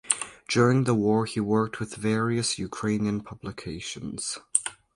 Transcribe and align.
During 0.47 0.85
the 0.85 0.95
war 0.95 1.27
he 1.27 1.39
worked 1.39 1.79
with 1.79 1.93
various 1.93 2.57
Ukrainian 2.57 3.21
publications. 3.21 4.39